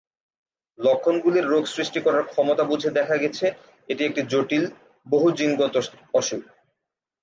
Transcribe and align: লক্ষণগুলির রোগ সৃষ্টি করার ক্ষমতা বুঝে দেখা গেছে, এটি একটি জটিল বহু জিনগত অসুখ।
লক্ষণগুলির 0.79 1.45
রোগ 1.45 1.63
সৃষ্টি 1.65 1.99
করার 2.01 2.23
ক্ষমতা 2.23 2.63
বুঝে 2.63 2.89
দেখা 2.89 3.15
গেছে, 3.17 3.45
এটি 3.89 4.01
একটি 4.05 4.21
জটিল 4.23 4.63
বহু 5.07 5.27
জিনগত 5.31 5.75
অসুখ। 6.13 6.41